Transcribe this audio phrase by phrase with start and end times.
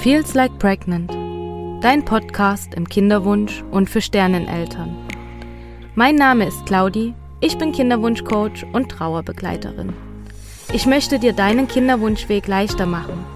[0.00, 1.10] Feels Like Pregnant,
[1.82, 4.96] dein Podcast im Kinderwunsch und für Sterneneltern.
[5.96, 9.92] Mein Name ist Claudi, ich bin Kinderwunschcoach und Trauerbegleiterin.
[10.72, 13.26] Ich möchte dir deinen Kinderwunschweg leichter machen,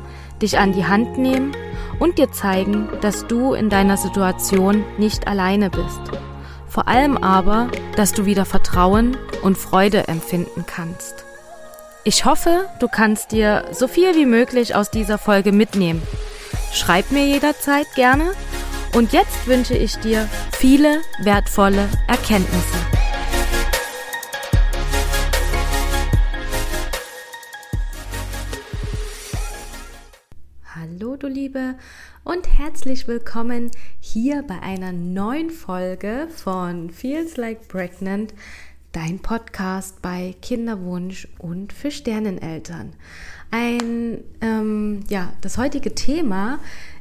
[0.40, 1.50] dich an die Hand nehmen
[1.98, 6.00] und dir zeigen, dass du in deiner Situation nicht alleine bist.
[6.68, 11.24] Vor allem aber, dass du wieder Vertrauen und Freude empfinden kannst.
[12.04, 16.02] Ich hoffe, du kannst dir so viel wie möglich aus dieser Folge mitnehmen.
[16.72, 18.32] Schreib mir jederzeit gerne.
[18.94, 22.78] Und jetzt wünsche ich dir viele wertvolle Erkenntnisse.
[30.74, 31.74] Hallo du Liebe
[32.24, 33.70] und herzlich willkommen
[34.00, 38.32] hier bei einer neuen Folge von Feels Like Pregnant,
[38.92, 42.94] dein Podcast bei Kinderwunsch und für Sterneneltern.
[43.52, 46.58] Ein, ähm, ja, das heutige Thema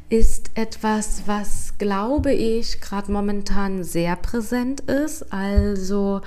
[0.10, 5.32] ist etwas, was, glaube ich, gerade momentan sehr präsent ist.
[5.32, 6.20] Also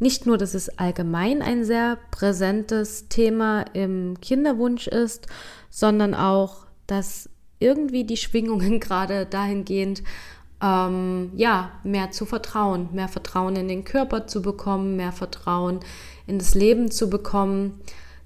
[0.00, 5.28] nicht nur, dass es allgemein ein sehr präsentes Thema im Kinderwunsch ist,
[5.70, 7.30] sondern auch, dass
[7.60, 10.02] irgendwie die Schwingungen gerade dahingehend
[10.60, 15.78] ähm, ja, mehr zu vertrauen, mehr Vertrauen in den Körper zu bekommen, mehr Vertrauen
[16.26, 17.80] in das Leben zu bekommen,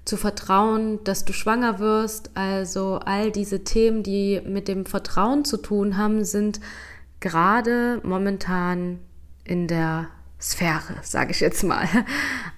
[0.05, 2.31] zu vertrauen, dass du schwanger wirst.
[2.35, 6.59] Also all diese Themen, die mit dem Vertrauen zu tun haben, sind
[7.19, 8.99] gerade momentan
[9.45, 10.09] in der
[10.39, 11.87] Sphäre, sage ich jetzt mal.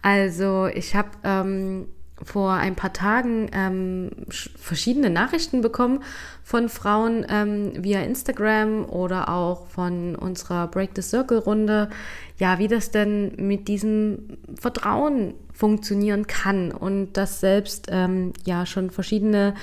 [0.02, 1.88] Also ich habe ähm,
[2.24, 6.04] vor ein paar Tagen ähm, verschiedene Nachrichten bekommen
[6.44, 11.90] von Frauen ähm, via Instagram oder auch von unserer Break the Circle Runde,
[12.38, 18.92] ja, wie das denn mit diesem Vertrauen funktionieren kann und dass selbst ähm, ja schon
[18.92, 19.56] verschiedene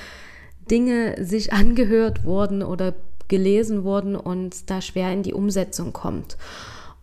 [0.70, 2.94] Dinge sich angehört wurden oder
[3.28, 6.36] gelesen wurden und da schwer in die Umsetzung kommt.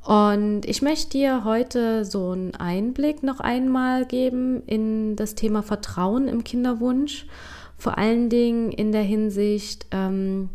[0.04, 6.28] Und ich möchte dir heute so einen Einblick noch einmal geben in das Thema Vertrauen
[6.28, 7.28] im Kinderwunsch.
[7.78, 10.50] Vor allen Dingen in der Hinsicht, ähm,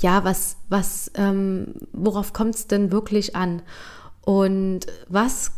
[0.00, 3.62] ja, was, was, ähm, worauf kommt es denn wirklich an?
[4.24, 5.52] Und was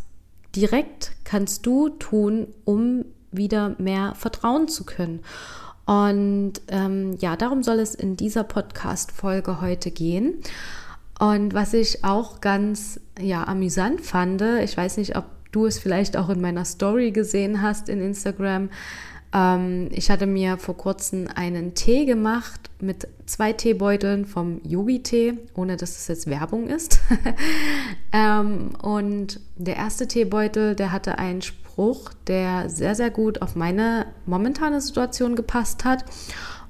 [0.55, 5.21] direkt kannst du tun, um wieder mehr vertrauen zu können?
[5.87, 10.35] Und ähm, ja, darum soll es in dieser Podcast-Folge heute gehen.
[11.19, 16.17] Und was ich auch ganz ja, amüsant fand, ich weiß nicht, ob du es vielleicht
[16.17, 18.71] auch in meiner Story gesehen hast in Instagram.
[19.35, 25.77] Ähm, ich hatte mir vor kurzem einen Tee gemacht mit zwei Teebeuteln vom Yogi-Tee, ohne
[25.77, 27.01] dass es jetzt Werbung ist.
[28.13, 34.07] ähm, und der erste Teebeutel, der hatte einen Spruch, der sehr, sehr gut auf meine
[34.25, 36.05] momentane Situation gepasst hat.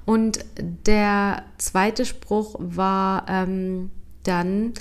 [0.05, 3.91] Und der zweite Spruch war, ähm,
[4.23, 4.73] dann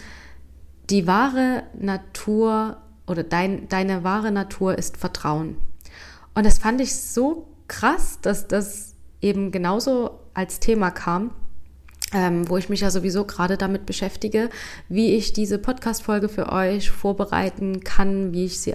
[0.91, 5.57] die wahre Natur oder dein, deine wahre Natur ist Vertrauen.
[6.35, 11.31] Und das fand ich so krass, dass das eben genauso als Thema kam,
[12.13, 14.51] ähm, wo ich mich ja sowieso gerade damit beschäftige,
[14.89, 18.75] wie ich diese Podcast-Folge für euch vorbereiten kann, wie ich sie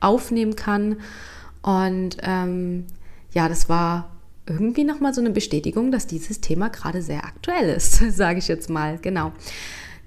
[0.00, 0.96] aufnehmen kann.
[1.62, 2.86] Und ähm,
[3.32, 4.10] ja, das war
[4.46, 8.70] irgendwie nochmal so eine Bestätigung, dass dieses Thema gerade sehr aktuell ist, sage ich jetzt
[8.70, 8.98] mal.
[8.98, 9.32] Genau.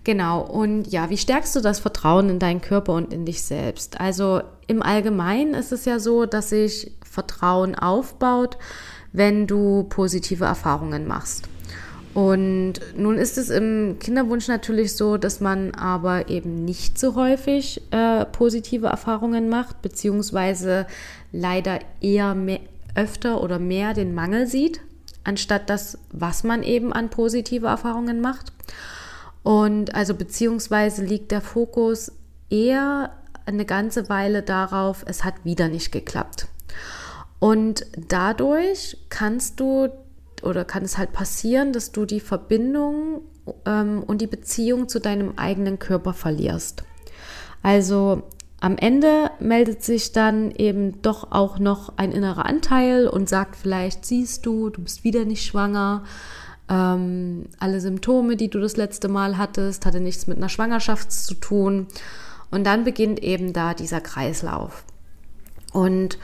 [0.04, 4.00] Genau, und ja, wie stärkst du das Vertrauen in deinen Körper und in dich selbst?
[4.00, 8.58] Also im Allgemeinen ist es ja so, dass sich Vertrauen aufbaut,
[9.14, 11.48] wenn du positive Erfahrungen machst.
[12.14, 17.82] Und nun ist es im Kinderwunsch natürlich so, dass man aber eben nicht so häufig
[17.92, 20.88] äh, positive Erfahrungen macht, beziehungsweise
[21.32, 22.60] leider eher mehr,
[22.96, 24.82] öfter oder mehr den Mangel sieht,
[25.24, 28.52] anstatt das, was man eben an positive Erfahrungen macht.
[29.44, 32.12] Und also beziehungsweise liegt der Fokus
[32.50, 33.12] eher
[33.46, 36.48] eine ganze Weile darauf, es hat wieder nicht geklappt.
[37.40, 39.90] Und dadurch kannst du
[40.44, 43.22] oder kann es halt passieren, dass du die Verbindung
[43.66, 46.84] ähm, und die Beziehung zu deinem eigenen Körper verlierst.
[47.64, 48.24] Also
[48.60, 54.06] am Ende meldet sich dann eben doch auch noch ein innerer Anteil und sagt vielleicht,
[54.06, 56.04] siehst du, du bist wieder nicht schwanger
[56.72, 61.34] ähm, alle Symptome, die du das letzte Mal hattest, hatte nichts mit einer Schwangerschaft zu
[61.34, 61.88] tun.
[62.50, 64.84] Und dann beginnt eben da dieser Kreislauf.
[65.74, 66.18] Und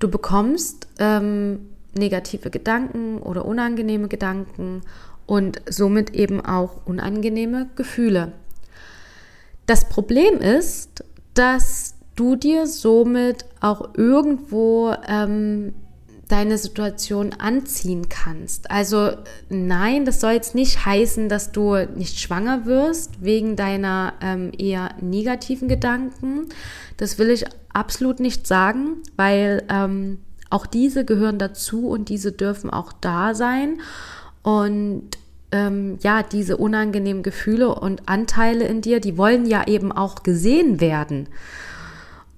[0.00, 4.82] du bekommst ähm, negative Gedanken oder unangenehme Gedanken
[5.26, 8.32] und somit eben auch unangenehme Gefühle.
[9.66, 11.04] Das Problem ist,
[11.34, 15.72] dass du dir somit auch irgendwo ähm,
[16.28, 18.70] deine Situation anziehen kannst.
[18.70, 19.12] Also
[19.48, 24.94] nein, das soll jetzt nicht heißen, dass du nicht schwanger wirst wegen deiner ähm, eher
[25.00, 26.46] negativen Gedanken.
[26.96, 30.18] Das will ich absolut nicht sagen, weil ähm,
[30.50, 33.80] auch diese gehören dazu und diese dürfen auch da sein.
[34.42, 35.18] Und
[35.52, 40.80] ähm, ja, diese unangenehmen Gefühle und Anteile in dir, die wollen ja eben auch gesehen
[40.80, 41.28] werden.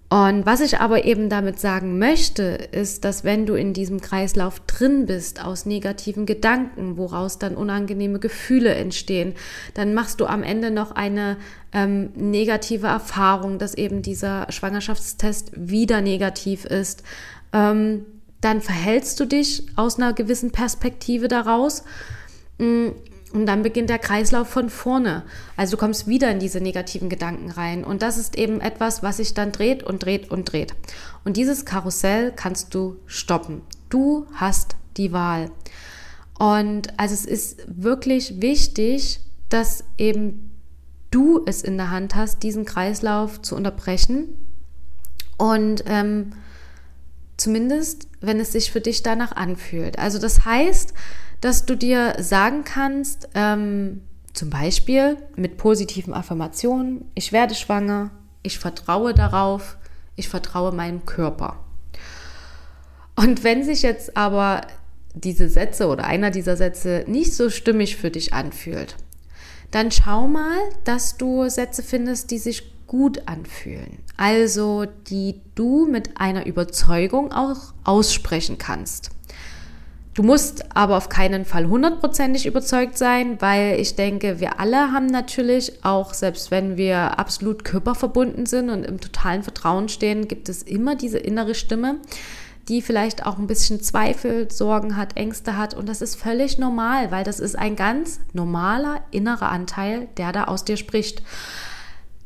[0.08, 4.60] Und was ich aber eben damit sagen möchte, ist, dass wenn du in diesem Kreislauf
[4.60, 9.34] drin bist aus negativen Gedanken, woraus dann unangenehme Gefühle entstehen,
[9.74, 11.38] dann machst du am Ende noch eine
[11.72, 17.02] ähm, negative Erfahrung, dass eben dieser Schwangerschaftstest wieder negativ ist.
[17.52, 18.06] Ähm,
[18.40, 21.82] dann verhältst du dich aus einer gewissen Perspektive daraus.
[22.58, 22.90] Mm,
[23.32, 25.24] und dann beginnt der Kreislauf von vorne.
[25.56, 27.84] Also du kommst wieder in diese negativen Gedanken rein.
[27.84, 30.74] Und das ist eben etwas, was sich dann dreht und dreht und dreht.
[31.24, 33.62] Und dieses Karussell kannst du stoppen.
[33.88, 35.50] Du hast die Wahl.
[36.38, 40.52] Und also es ist wirklich wichtig, dass eben
[41.10, 44.28] du es in der Hand hast, diesen Kreislauf zu unterbrechen.
[45.36, 46.32] Und ähm,
[47.36, 49.98] zumindest, wenn es sich für dich danach anfühlt.
[49.98, 50.94] Also das heißt,
[51.40, 54.02] dass du dir sagen kannst, ähm,
[54.32, 58.10] zum Beispiel mit positiven Affirmationen, ich werde schwanger,
[58.42, 59.76] ich vertraue darauf,
[60.14, 61.56] ich vertraue meinem Körper.
[63.16, 64.66] Und wenn sich jetzt aber
[65.14, 68.96] diese Sätze oder einer dieser Sätze nicht so stimmig für dich anfühlt,
[69.70, 73.98] dann schau mal, dass du Sätze findest, die sich gut anfühlen.
[74.16, 79.10] Also die du mit einer Überzeugung auch aussprechen kannst.
[80.16, 85.08] Du musst aber auf keinen Fall hundertprozentig überzeugt sein, weil ich denke, wir alle haben
[85.08, 90.62] natürlich, auch selbst wenn wir absolut körperverbunden sind und im totalen Vertrauen stehen, gibt es
[90.62, 91.96] immer diese innere Stimme,
[92.66, 95.74] die vielleicht auch ein bisschen Zweifel, Sorgen hat, Ängste hat.
[95.74, 100.44] Und das ist völlig normal, weil das ist ein ganz normaler innerer Anteil, der da
[100.44, 101.22] aus dir spricht.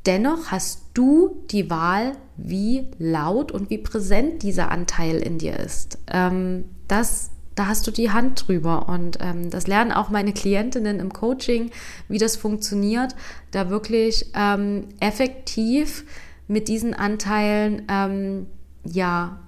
[0.07, 5.99] Dennoch hast du die Wahl, wie laut und wie präsent dieser Anteil in dir ist.
[6.07, 8.89] Ähm, das da hast du die Hand drüber.
[8.89, 11.71] Und ähm, das lernen auch meine Klientinnen im Coaching,
[12.09, 13.15] wie das funktioniert,
[13.51, 16.07] da wirklich ähm, effektiv
[16.49, 18.47] mit diesen Anteilen, ähm,
[18.83, 19.41] ja,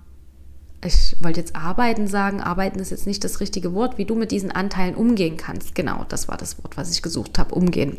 [0.85, 4.31] ich wollte jetzt arbeiten sagen, arbeiten ist jetzt nicht das richtige Wort, wie du mit
[4.31, 5.75] diesen Anteilen umgehen kannst.
[5.75, 7.97] Genau, das war das Wort, was ich gesucht habe, umgehen.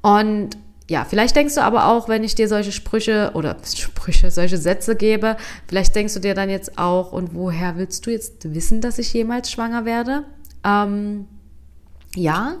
[0.00, 0.56] Und
[0.90, 4.96] ja, vielleicht denkst du aber auch, wenn ich dir solche Sprüche oder Sprüche, solche Sätze
[4.96, 5.36] gebe,
[5.68, 9.12] vielleicht denkst du dir dann jetzt auch, und woher willst du jetzt wissen, dass ich
[9.12, 10.24] jemals schwanger werde?
[10.64, 11.28] Ähm,
[12.16, 12.56] ja,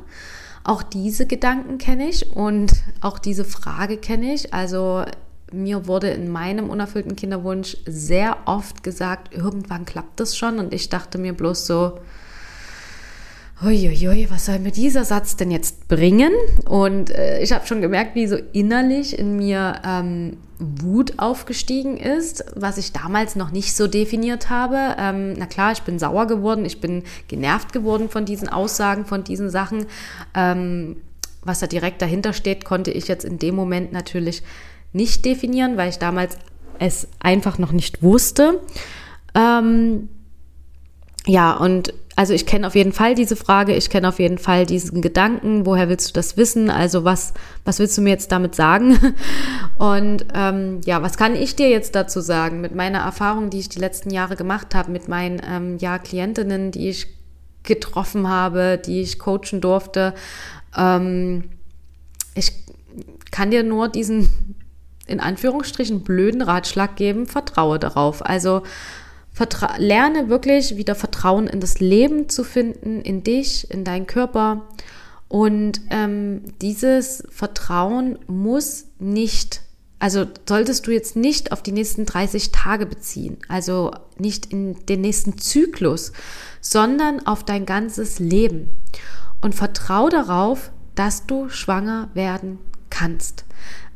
[0.62, 4.54] auch diese Gedanken kenne ich und auch diese Frage kenne ich.
[4.54, 5.04] Also
[5.50, 10.60] mir wurde in meinem unerfüllten Kinderwunsch sehr oft gesagt, irgendwann klappt das schon.
[10.60, 11.98] Und ich dachte mir bloß so,
[13.62, 16.32] Uiuiui, was soll mir dieser Satz denn jetzt bringen?
[16.66, 22.42] Und äh, ich habe schon gemerkt, wie so innerlich in mir ähm, Wut aufgestiegen ist,
[22.54, 24.96] was ich damals noch nicht so definiert habe.
[24.98, 29.24] Ähm, na klar, ich bin sauer geworden, ich bin genervt geworden von diesen Aussagen, von
[29.24, 29.84] diesen Sachen.
[30.34, 30.96] Ähm,
[31.42, 34.42] was da direkt dahinter steht, konnte ich jetzt in dem Moment natürlich
[34.94, 36.38] nicht definieren, weil ich damals
[36.78, 38.58] es einfach noch nicht wusste.
[39.34, 40.08] Ähm,
[41.30, 44.66] ja, und also ich kenne auf jeden Fall diese Frage, ich kenne auf jeden Fall
[44.66, 46.68] diesen Gedanken, woher willst du das wissen?
[46.68, 47.34] Also was,
[47.64, 48.98] was willst du mir jetzt damit sagen?
[49.78, 53.68] Und ähm, ja, was kann ich dir jetzt dazu sagen mit meiner Erfahrung, die ich
[53.68, 57.06] die letzten Jahre gemacht habe, mit meinen ähm, ja, Klientinnen, die ich
[57.62, 60.12] getroffen habe, die ich coachen durfte?
[60.76, 61.44] Ähm,
[62.34, 62.52] ich
[63.30, 64.56] kann dir nur diesen
[65.06, 68.24] in Anführungsstrichen blöden Ratschlag geben, vertraue darauf.
[68.24, 68.62] Also
[69.40, 74.68] Vertra lerne wirklich wieder Vertrauen in das Leben zu finden, in dich, in deinen Körper.
[75.28, 79.62] Und ähm, dieses Vertrauen muss nicht,
[79.98, 85.00] also solltest du jetzt nicht auf die nächsten 30 Tage beziehen, also nicht in den
[85.00, 86.12] nächsten Zyklus,
[86.60, 88.68] sondern auf dein ganzes Leben.
[89.40, 92.58] Und vertraue darauf, dass du schwanger werden
[92.90, 93.46] kannst.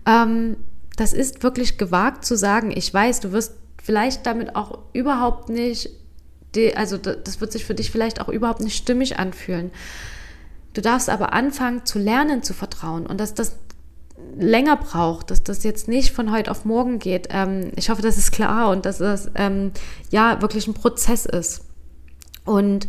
[0.06, 0.56] Ähm,
[0.96, 2.72] das ist wirklich gewagt zu sagen.
[2.74, 3.52] Ich weiß, du wirst
[3.84, 5.90] vielleicht damit auch überhaupt nicht,
[6.74, 9.70] also das wird sich für dich vielleicht auch überhaupt nicht stimmig anfühlen.
[10.72, 13.56] Du darfst aber anfangen zu lernen zu vertrauen und dass das
[14.38, 17.28] länger braucht, dass das jetzt nicht von heute auf morgen geht.
[17.30, 19.72] Ähm, ich hoffe, das ist klar und dass das ähm,
[20.10, 21.66] ja wirklich ein Prozess ist.
[22.46, 22.88] Und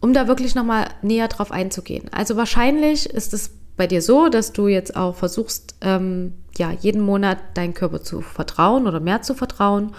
[0.00, 2.12] um da wirklich nochmal näher drauf einzugehen.
[2.12, 7.02] Also wahrscheinlich ist es bei dir so, dass du jetzt auch versuchst, ähm, ja, jeden
[7.02, 9.94] Monat deinen Körper zu vertrauen oder mehr zu vertrauen.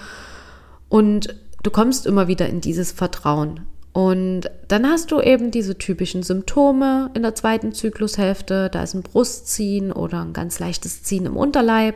[0.90, 3.62] Und du kommst immer wieder in dieses Vertrauen.
[3.94, 8.70] Und dann hast du eben diese typischen Symptome in der zweiten Zyklushälfte.
[8.70, 11.96] Da ist ein Brustziehen oder ein ganz leichtes Ziehen im Unterleib.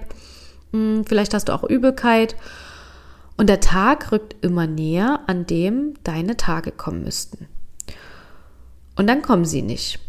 [0.74, 2.36] Hm, vielleicht hast du auch Übelkeit.
[3.38, 7.48] Und der Tag rückt immer näher, an dem deine Tage kommen müssten.
[8.96, 10.00] Und dann kommen sie nicht.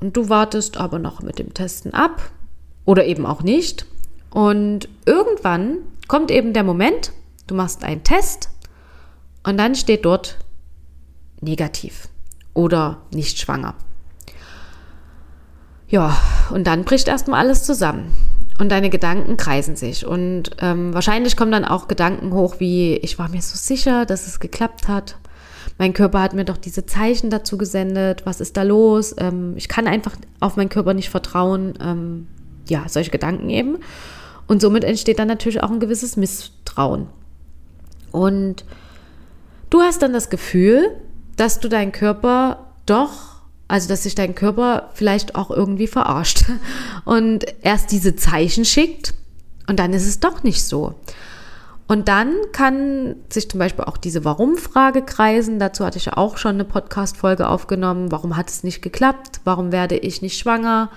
[0.00, 2.30] Und du wartest aber noch mit dem Testen ab
[2.84, 3.86] oder eben auch nicht.
[4.30, 5.78] Und irgendwann
[6.08, 7.12] kommt eben der Moment,
[7.46, 8.50] du machst einen Test
[9.42, 10.38] und dann steht dort
[11.40, 12.08] negativ
[12.54, 13.74] oder nicht schwanger.
[15.88, 16.16] Ja,
[16.50, 18.14] und dann bricht erstmal alles zusammen
[18.60, 20.06] und deine Gedanken kreisen sich.
[20.06, 24.26] Und ähm, wahrscheinlich kommen dann auch Gedanken hoch wie, ich war mir so sicher, dass
[24.26, 25.16] es geklappt hat.
[25.80, 28.26] Mein Körper hat mir doch diese Zeichen dazu gesendet.
[28.26, 29.14] Was ist da los?
[29.16, 31.72] Ähm, ich kann einfach auf meinen Körper nicht vertrauen.
[31.80, 32.26] Ähm,
[32.68, 33.78] ja, solche Gedanken eben.
[34.46, 37.06] Und somit entsteht dann natürlich auch ein gewisses Misstrauen.
[38.12, 38.66] Und
[39.70, 40.90] du hast dann das Gefühl,
[41.36, 46.44] dass du deinen Körper doch also, dass sich dein Körper vielleicht auch irgendwie verarscht
[47.06, 49.14] und erst diese Zeichen schickt
[49.66, 50.96] und dann ist es doch nicht so.
[51.90, 55.58] Und dann kann sich zum Beispiel auch diese Warum-Frage kreisen.
[55.58, 58.12] Dazu hatte ich ja auch schon eine Podcast-Folge aufgenommen.
[58.12, 59.40] Warum hat es nicht geklappt?
[59.42, 60.92] Warum werde ich nicht schwanger?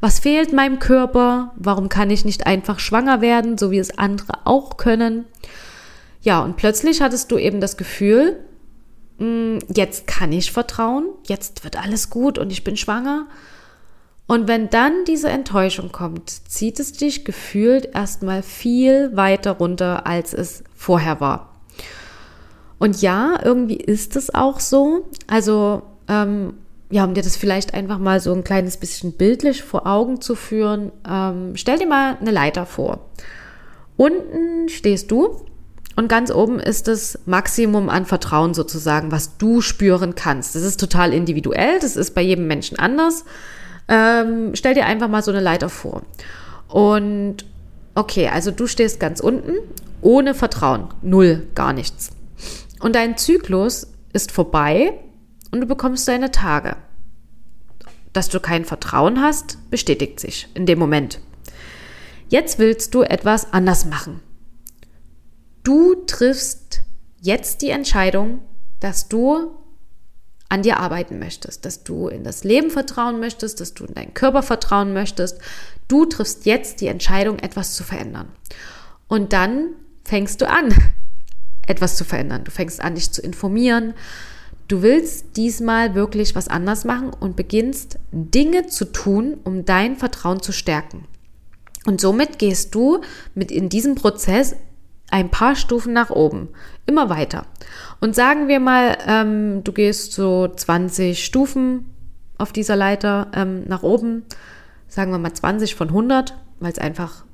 [0.00, 1.52] Was fehlt meinem Körper?
[1.56, 5.26] Warum kann ich nicht einfach schwanger werden, so wie es andere auch können?
[6.22, 8.38] Ja, und plötzlich hattest du eben das Gefühl,
[9.18, 13.26] hm, jetzt kann ich vertrauen, jetzt wird alles gut und ich bin schwanger.
[14.28, 20.34] Und wenn dann diese Enttäuschung kommt, zieht es dich gefühlt erstmal viel weiter runter, als
[20.34, 21.54] es vorher war.
[22.78, 25.08] Und ja, irgendwie ist es auch so.
[25.26, 26.52] Also, ähm,
[26.90, 30.34] ja, um dir das vielleicht einfach mal so ein kleines bisschen bildlich vor Augen zu
[30.34, 33.08] führen, ähm, stell dir mal eine Leiter vor.
[33.96, 35.46] Unten stehst du
[35.96, 40.54] und ganz oben ist das Maximum an Vertrauen sozusagen, was du spüren kannst.
[40.54, 43.24] Das ist total individuell, das ist bei jedem Menschen anders.
[43.88, 46.02] Ähm, stell dir einfach mal so eine Leiter vor.
[46.68, 47.46] Und
[47.94, 49.54] okay, also du stehst ganz unten,
[50.02, 52.10] ohne Vertrauen, null, gar nichts.
[52.80, 54.92] Und dein Zyklus ist vorbei
[55.50, 56.76] und du bekommst deine Tage.
[58.12, 61.20] Dass du kein Vertrauen hast, bestätigt sich in dem Moment.
[62.28, 64.20] Jetzt willst du etwas anders machen.
[65.64, 66.82] Du triffst
[67.20, 68.40] jetzt die Entscheidung,
[68.80, 69.57] dass du
[70.48, 74.14] an dir arbeiten möchtest, dass du in das Leben vertrauen möchtest, dass du in deinen
[74.14, 75.38] Körper vertrauen möchtest.
[75.88, 78.28] Du triffst jetzt die Entscheidung, etwas zu verändern.
[79.08, 79.74] Und dann
[80.04, 80.74] fängst du an,
[81.66, 82.44] etwas zu verändern.
[82.44, 83.94] Du fängst an, dich zu informieren.
[84.68, 90.42] Du willst diesmal wirklich was anders machen und beginnst Dinge zu tun, um dein Vertrauen
[90.42, 91.06] zu stärken.
[91.86, 93.00] Und somit gehst du
[93.34, 94.56] mit in diesem Prozess
[95.10, 96.48] ein paar Stufen nach oben,
[96.86, 97.46] immer weiter.
[98.00, 101.86] Und sagen wir mal, ähm, du gehst so 20 Stufen
[102.36, 104.24] auf dieser Leiter ähm, nach oben,
[104.86, 107.24] sagen wir mal 20 von 100, weil es einfach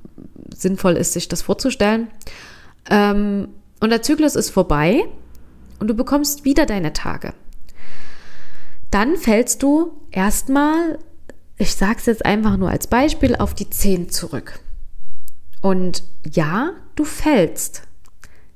[0.53, 2.07] sinnvoll ist, sich das vorzustellen.
[2.89, 5.03] Ähm, und der Zyklus ist vorbei
[5.79, 7.33] und du bekommst wieder deine Tage.
[8.89, 10.99] Dann fällst du erstmal,
[11.57, 14.59] ich sage es jetzt einfach nur als Beispiel, auf die 10 zurück.
[15.61, 17.83] Und ja, du fällst.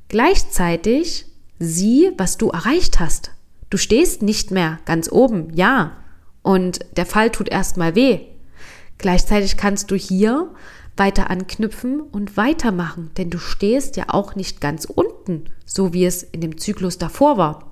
[0.07, 1.25] Gleichzeitig
[1.59, 3.31] sieh, was du erreicht hast.
[3.69, 5.97] Du stehst nicht mehr ganz oben, ja.
[6.41, 8.21] Und der Fall tut erstmal weh.
[8.97, 10.49] Gleichzeitig kannst du hier
[10.97, 16.23] weiter anknüpfen und weitermachen, denn du stehst ja auch nicht ganz unten, so wie es
[16.23, 17.71] in dem Zyklus davor war.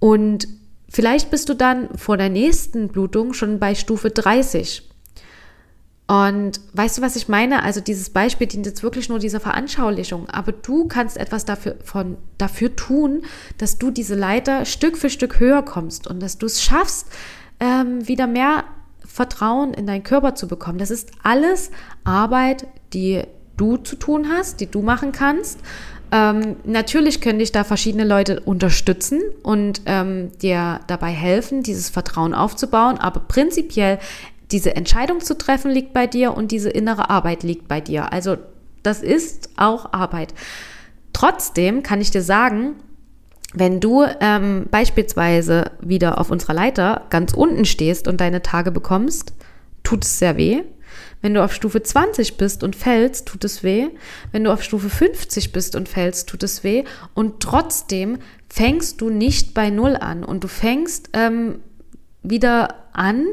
[0.00, 0.48] Und
[0.88, 4.88] vielleicht bist du dann vor der nächsten Blutung schon bei Stufe 30
[6.08, 7.64] und weißt du, was ich meine?
[7.64, 12.16] Also dieses Beispiel dient jetzt wirklich nur dieser Veranschaulichung, aber du kannst etwas dafür, von,
[12.38, 13.22] dafür tun,
[13.58, 17.08] dass du diese Leiter Stück für Stück höher kommst und dass du es schaffst,
[17.58, 18.64] ähm, wieder mehr
[19.04, 20.78] Vertrauen in deinen Körper zu bekommen.
[20.78, 21.70] Das ist alles
[22.04, 23.22] Arbeit, die
[23.56, 25.58] du zu tun hast, die du machen kannst.
[26.12, 32.32] Ähm, natürlich können dich da verschiedene Leute unterstützen und ähm, dir dabei helfen, dieses Vertrauen
[32.32, 33.98] aufzubauen, aber prinzipiell
[34.50, 38.12] diese Entscheidung zu treffen liegt bei dir und diese innere Arbeit liegt bei dir.
[38.12, 38.36] Also
[38.82, 40.34] das ist auch Arbeit.
[41.12, 42.76] Trotzdem kann ich dir sagen,
[43.54, 49.32] wenn du ähm, beispielsweise wieder auf unserer Leiter ganz unten stehst und deine Tage bekommst,
[49.82, 50.62] tut es sehr weh.
[51.22, 53.88] Wenn du auf Stufe 20 bist und fällst, tut es weh.
[54.30, 56.84] Wenn du auf Stufe 50 bist und fällst, tut es weh.
[57.14, 61.60] Und trotzdem fängst du nicht bei Null an und du fängst ähm,
[62.22, 63.24] wieder an,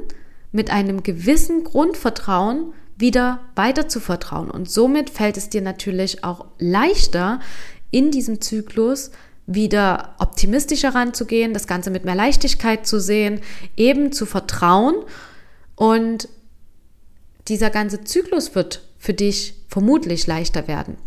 [0.54, 4.50] mit einem gewissen Grundvertrauen wieder weiter zu vertrauen.
[4.50, 7.42] Und somit fällt es dir natürlich auch leichter,
[7.92, 9.12] in diesem Zyklus
[9.46, 13.42] wieder optimistischer ranzugehen, das Ganze mit mehr Leichtigkeit zu sehen,
[13.76, 14.96] eben zu vertrauen
[15.76, 16.30] und
[17.50, 20.98] dieser ganze Zyklus wird für dich vermutlich leichter werden.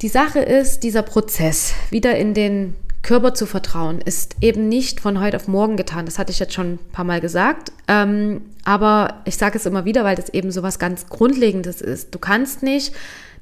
[0.00, 5.20] Die Sache ist, dieser Prozess, wieder in den Körper zu vertrauen, ist eben nicht von
[5.20, 6.06] heute auf morgen getan.
[6.06, 7.70] Das hatte ich jetzt schon ein paar Mal gesagt.
[7.86, 12.14] Ähm, aber ich sage es immer wieder, weil das eben so was ganz Grundlegendes ist.
[12.14, 12.94] Du kannst nicht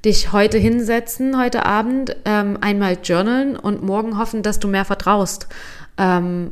[0.04, 5.46] dich heute hinsetzen, heute Abend, ähm, einmal journalen und morgen hoffen, dass du mehr vertraust.
[5.96, 6.50] Ähm,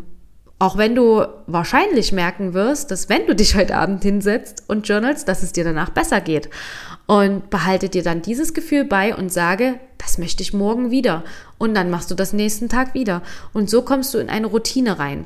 [0.60, 5.26] auch wenn du wahrscheinlich merken wirst, dass wenn du dich heute Abend hinsetzt und journalst,
[5.26, 6.50] dass es dir danach besser geht.
[7.10, 11.24] Und behalte dir dann dieses Gefühl bei und sage, das möchte ich morgen wieder.
[11.58, 13.22] Und dann machst du das nächsten Tag wieder.
[13.52, 15.24] Und so kommst du in eine Routine rein.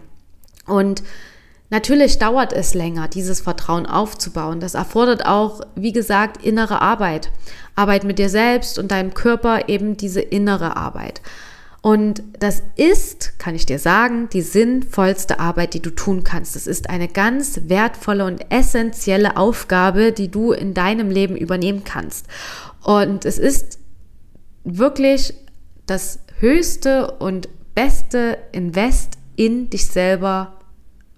[0.67, 1.03] Und
[1.71, 4.61] Natürlich dauert es länger, dieses Vertrauen aufzubauen.
[4.61, 7.31] Das erfordert auch, wie gesagt, innere Arbeit.
[7.75, 11.21] Arbeit mit dir selbst und deinem Körper, eben diese innere Arbeit.
[11.85, 16.57] Und das ist, kann ich dir sagen, die sinnvollste Arbeit, die du tun kannst.
[16.57, 22.27] Das ist eine ganz wertvolle und essentielle Aufgabe, die du in deinem Leben übernehmen kannst.
[22.83, 23.79] Und es ist
[24.65, 25.35] wirklich
[25.85, 30.55] das höchste und beste Invest in dich selber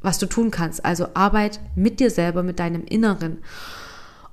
[0.03, 0.85] was du tun kannst.
[0.85, 3.39] Also Arbeit mit dir selber, mit deinem Inneren.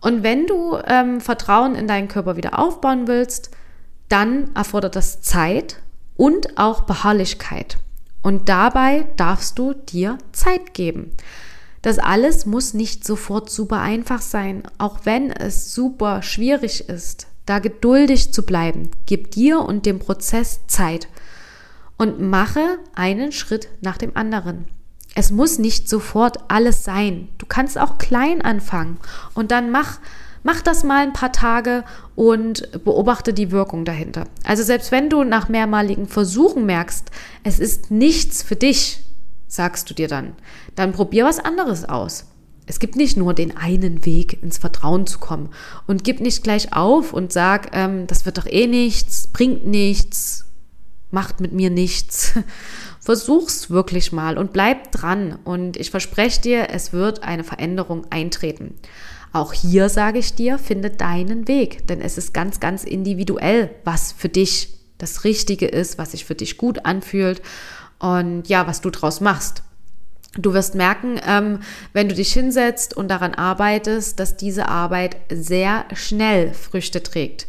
[0.01, 3.51] Und wenn du ähm, Vertrauen in deinen Körper wieder aufbauen willst,
[4.09, 5.82] dann erfordert das Zeit
[6.15, 7.77] und auch Beharrlichkeit.
[8.21, 11.11] Und dabei darfst du dir Zeit geben.
[11.81, 17.59] Das alles muss nicht sofort super einfach sein, auch wenn es super schwierig ist, da
[17.59, 18.89] geduldig zu bleiben.
[19.05, 21.09] Gib dir und dem Prozess Zeit
[21.97, 24.65] und mache einen Schritt nach dem anderen.
[25.15, 27.27] Es muss nicht sofort alles sein.
[27.37, 28.97] Du kannst auch klein anfangen
[29.33, 29.99] und dann mach,
[30.43, 31.83] mach das mal ein paar Tage
[32.15, 34.25] und beobachte die Wirkung dahinter.
[34.43, 37.09] Also selbst wenn du nach mehrmaligen Versuchen merkst,
[37.43, 39.03] es ist nichts für dich,
[39.47, 40.35] sagst du dir dann,
[40.75, 42.25] dann probier was anderes aus.
[42.65, 45.49] Es gibt nicht nur den einen Weg, ins Vertrauen zu kommen.
[45.85, 50.45] Und gib nicht gleich auf und sag, ähm, das wird doch eh nichts, bringt nichts,
[51.11, 52.33] macht mit mir nichts,
[53.03, 55.37] Versuch's wirklich mal und bleib dran.
[55.43, 58.75] Und ich verspreche dir, es wird eine Veränderung eintreten.
[59.33, 64.11] Auch hier sage ich dir, finde deinen Weg, denn es ist ganz, ganz individuell, was
[64.11, 64.69] für dich
[64.99, 67.41] das Richtige ist, was sich für dich gut anfühlt
[67.97, 69.63] und ja, was du draus machst.
[70.37, 71.59] Du wirst merken, ähm,
[71.93, 77.47] wenn du dich hinsetzt und daran arbeitest, dass diese Arbeit sehr schnell Früchte trägt.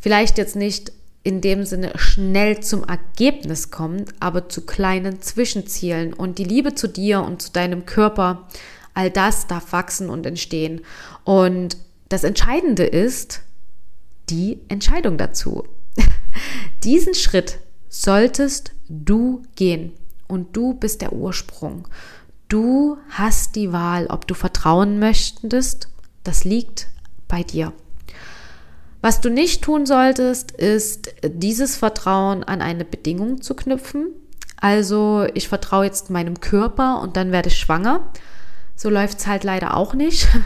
[0.00, 6.14] Vielleicht jetzt nicht in dem Sinne schnell zum Ergebnis kommt, aber zu kleinen Zwischenzielen.
[6.14, 8.48] Und die Liebe zu dir und zu deinem Körper,
[8.98, 10.80] all das darf wachsen und entstehen.
[11.22, 11.76] Und
[12.08, 13.42] das Entscheidende ist
[14.28, 15.64] die Entscheidung dazu.
[16.82, 19.92] Diesen Schritt solltest du gehen.
[20.26, 21.86] Und du bist der Ursprung.
[22.48, 25.88] Du hast die Wahl, ob du vertrauen möchtest.
[26.24, 26.88] Das liegt
[27.28, 27.72] bei dir.
[29.00, 34.08] Was du nicht tun solltest, ist dieses Vertrauen an eine Bedingung zu knüpfen.
[34.56, 38.10] Also ich vertraue jetzt meinem Körper und dann werde ich schwanger.
[38.78, 40.26] So läuft es halt leider auch nicht.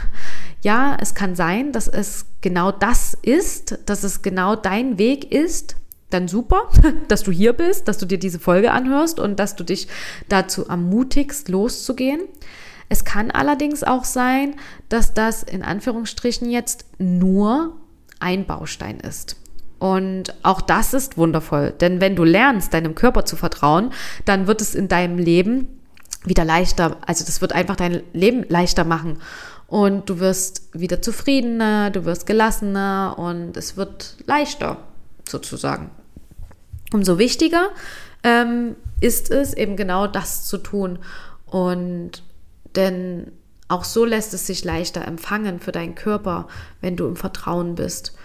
[0.65, 5.75] Ja, es kann sein, dass es genau das ist, dass es genau dein Weg ist.
[6.09, 6.69] Dann super,
[7.09, 9.89] dass du hier bist, dass du dir diese Folge anhörst und dass du dich
[10.29, 12.21] dazu ermutigst, loszugehen.
[12.87, 14.55] Es kann allerdings auch sein,
[14.87, 17.75] dass das in Anführungsstrichen jetzt nur
[18.21, 19.35] ein Baustein ist.
[19.79, 23.91] Und auch das ist wundervoll, denn wenn du lernst, deinem Körper zu vertrauen,
[24.23, 25.67] dann wird es in deinem Leben
[26.25, 26.97] wieder leichter.
[27.05, 29.19] Also das wird einfach dein Leben leichter machen.
[29.67, 34.77] Und du wirst wieder zufriedener, du wirst gelassener und es wird leichter
[35.27, 35.89] sozusagen.
[36.91, 37.69] Umso wichtiger
[38.23, 40.99] ähm, ist es eben genau das zu tun.
[41.45, 42.23] Und
[42.75, 43.31] denn
[43.67, 46.47] auch so lässt es sich leichter empfangen für deinen Körper,
[46.81, 48.15] wenn du im Vertrauen bist.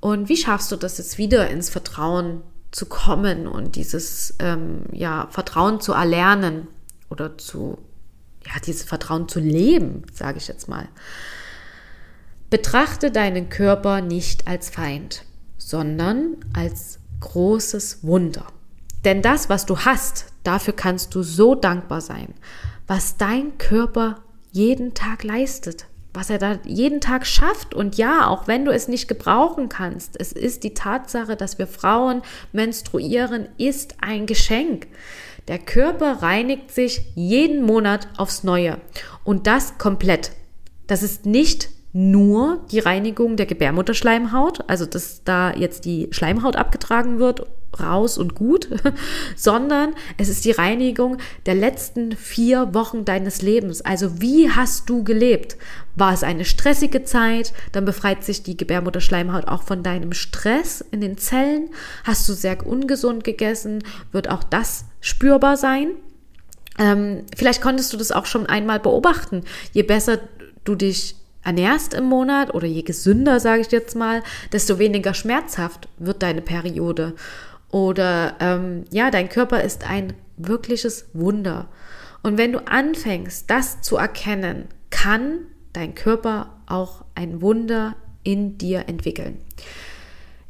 [0.00, 5.28] Und wie schaffst du das jetzt wieder ins Vertrauen zu kommen und dieses ähm, ja,
[5.30, 6.66] Vertrauen zu erlernen
[7.14, 7.78] oder zu,
[8.44, 10.88] ja, dieses Vertrauen zu leben, sage ich jetzt mal.
[12.50, 15.24] Betrachte deinen Körper nicht als Feind,
[15.56, 18.46] sondern als großes Wunder.
[19.04, 22.34] Denn das, was du hast, dafür kannst du so dankbar sein.
[22.86, 24.16] Was dein Körper
[24.50, 27.74] jeden Tag leistet, was er da jeden Tag schafft.
[27.74, 31.66] Und ja, auch wenn du es nicht gebrauchen kannst, es ist die Tatsache, dass wir
[31.66, 32.22] Frauen
[32.52, 34.86] menstruieren, ist ein Geschenk.
[35.48, 38.78] Der Körper reinigt sich jeden Monat aufs Neue
[39.24, 40.32] und das komplett.
[40.86, 47.18] Das ist nicht nur die Reinigung der Gebärmutterschleimhaut, also dass da jetzt die Schleimhaut abgetragen
[47.18, 47.46] wird
[47.80, 48.68] raus und gut,
[49.36, 53.82] sondern es ist die Reinigung der letzten vier Wochen deines Lebens.
[53.82, 55.56] Also wie hast du gelebt?
[55.96, 57.52] War es eine stressige Zeit?
[57.72, 61.70] Dann befreit sich die Gebärmutterschleimhaut auch von deinem Stress in den Zellen.
[62.04, 63.82] Hast du sehr ungesund gegessen?
[64.12, 65.90] Wird auch das spürbar sein?
[66.78, 69.42] Ähm, vielleicht konntest du das auch schon einmal beobachten.
[69.72, 70.18] Je besser
[70.64, 75.88] du dich ernährst im Monat oder je gesünder, sage ich jetzt mal, desto weniger schmerzhaft
[75.98, 77.14] wird deine Periode.
[77.74, 81.66] Oder ähm, ja, dein Körper ist ein wirkliches Wunder.
[82.22, 85.40] Und wenn du anfängst, das zu erkennen, kann
[85.72, 89.38] dein Körper auch ein Wunder in dir entwickeln.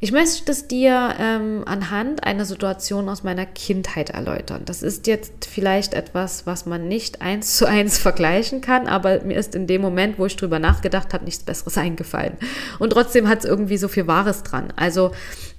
[0.05, 4.61] Ich möchte es dir ähm, anhand einer Situation aus meiner Kindheit erläutern.
[4.63, 9.35] Das ist jetzt vielleicht etwas, was man nicht eins zu eins vergleichen kann, aber mir
[9.35, 12.37] ist in dem Moment, wo ich drüber nachgedacht habe, nichts Besseres eingefallen.
[12.77, 14.71] Und trotzdem hat es irgendwie so viel Wahres dran.
[14.75, 15.09] Also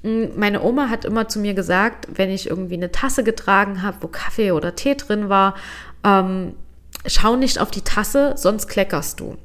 [0.05, 4.07] meine Oma hat immer zu mir gesagt, wenn ich irgendwie eine Tasse getragen habe, wo
[4.07, 5.57] Kaffee oder Tee drin war,
[6.05, 6.55] ähm,
[7.05, 9.39] schau nicht auf die Tasse, sonst kleckerst du.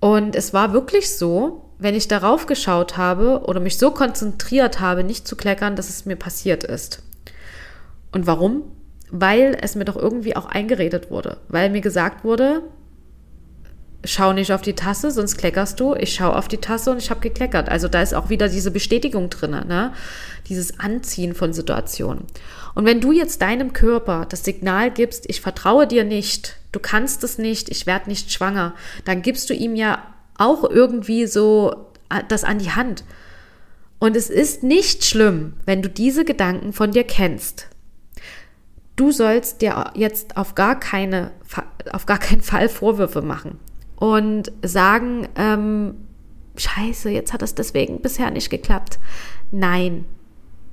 [0.00, 5.04] Und es war wirklich so, wenn ich darauf geschaut habe oder mich so konzentriert habe,
[5.04, 7.02] nicht zu kleckern, dass es mir passiert ist.
[8.10, 8.62] Und warum?
[9.10, 11.36] Weil es mir doch irgendwie auch eingeredet wurde.
[11.48, 12.62] Weil mir gesagt wurde,
[14.02, 15.94] schau nicht auf die Tasse, sonst kleckerst du.
[15.94, 17.68] Ich schaue auf die Tasse und ich habe gekleckert.
[17.68, 19.92] Also da ist auch wieder diese Bestätigung drin, ne?
[20.48, 22.24] dieses Anziehen von Situationen.
[22.74, 27.24] Und wenn du jetzt deinem Körper das Signal gibst, ich vertraue dir nicht, du kannst
[27.24, 30.02] es nicht, ich werde nicht schwanger, dann gibst du ihm ja
[30.38, 33.04] auch irgendwie so äh, das an die Hand.
[33.98, 37.68] Und es ist nicht schlimm, wenn du diese Gedanken von dir kennst.
[38.96, 41.32] Du sollst dir jetzt auf gar, keine,
[41.92, 43.58] auf gar keinen Fall Vorwürfe machen
[43.96, 45.96] und sagen, ähm,
[46.56, 48.98] scheiße, jetzt hat es deswegen bisher nicht geklappt.
[49.50, 50.04] Nein,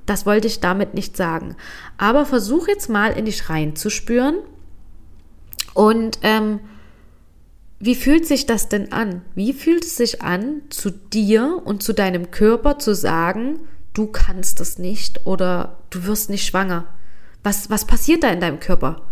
[0.06, 1.56] das wollte ich damit nicht sagen.
[1.98, 4.36] Aber versuch jetzt mal in dich reinzuspüren
[5.74, 6.60] und ähm,
[7.84, 9.22] wie fühlt sich das denn an?
[9.34, 13.58] Wie fühlt es sich an, zu dir und zu deinem Körper zu sagen,
[13.92, 16.86] du kannst es nicht oder du wirst nicht schwanger?
[17.42, 19.02] Was, was passiert da in deinem Körper?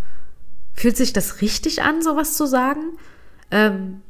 [0.73, 2.97] Fühlt sich das richtig an, sowas zu sagen?
[3.51, 4.03] Ähm,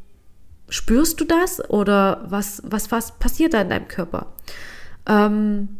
[0.68, 4.34] spürst du das oder was, was, was passiert da in deinem Körper?
[5.06, 5.70] Ähm,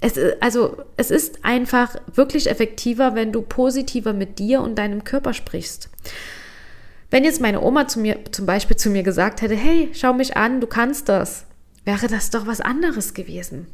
[0.00, 5.34] es, also, es ist einfach wirklich effektiver, wenn du positiver mit dir und deinem Körper
[5.34, 5.90] sprichst.
[7.14, 10.36] Wenn jetzt meine Oma zu mir, zum Beispiel zu mir gesagt hätte, hey, schau mich
[10.36, 11.46] an, du kannst das,
[11.84, 13.68] wäre das doch was anderes gewesen.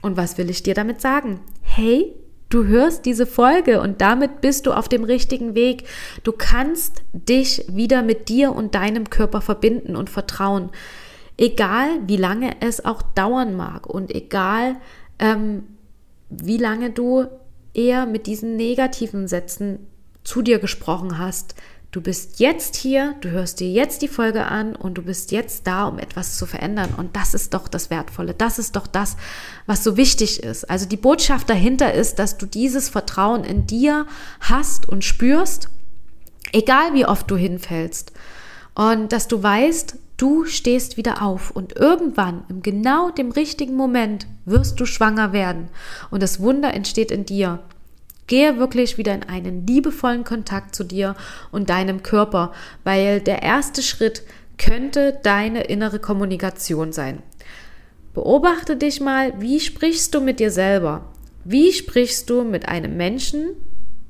[0.00, 1.40] Und was will ich dir damit sagen?
[1.60, 2.14] Hey,
[2.48, 5.84] du hörst diese Folge und damit bist du auf dem richtigen Weg.
[6.22, 10.70] Du kannst dich wieder mit dir und deinem Körper verbinden und vertrauen.
[11.36, 14.76] Egal, wie lange es auch dauern mag und egal,
[15.18, 15.64] ähm,
[16.30, 17.26] wie lange du
[17.74, 19.86] eher mit diesen negativen Sätzen
[20.24, 21.54] zu dir gesprochen hast,
[21.92, 25.66] Du bist jetzt hier, du hörst dir jetzt die Folge an und du bist jetzt
[25.66, 26.94] da, um etwas zu verändern.
[26.96, 28.32] Und das ist doch das Wertvolle.
[28.32, 29.16] Das ist doch das,
[29.66, 30.70] was so wichtig ist.
[30.70, 34.06] Also die Botschaft dahinter ist, dass du dieses Vertrauen in dir
[34.38, 35.68] hast und spürst,
[36.52, 38.12] egal wie oft du hinfällst.
[38.76, 44.28] Und dass du weißt, du stehst wieder auf und irgendwann, im genau dem richtigen Moment,
[44.44, 45.70] wirst du schwanger werden.
[46.12, 47.58] Und das Wunder entsteht in dir.
[48.30, 51.16] Gehe wirklich wieder in einen liebevollen Kontakt zu dir
[51.50, 52.52] und deinem Körper,
[52.84, 54.22] weil der erste Schritt
[54.56, 57.24] könnte deine innere Kommunikation sein.
[58.14, 61.10] Beobachte dich mal, wie sprichst du mit dir selber?
[61.42, 63.56] Wie sprichst du mit einem Menschen,